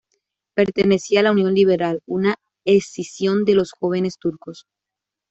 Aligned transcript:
Pertenecía 0.55 1.21
la 1.21 1.31
Unión 1.31 1.53
Liberal, 1.53 2.01
una 2.07 2.33
escisión 2.65 3.45
de 3.45 3.53
los 3.53 3.71
Jóvenes 3.71 4.17
Turcos. 4.17 4.65